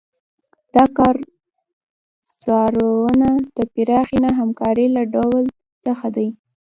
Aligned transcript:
دا 0.73 0.83
کارزارونه 0.97 3.29
د 3.57 3.59
پراخې 3.73 4.17
نه 4.25 4.29
همکارۍ 4.39 4.87
له 4.95 5.01
ډول 5.13 5.43
څخه 5.85 6.07
دي. 6.15 6.27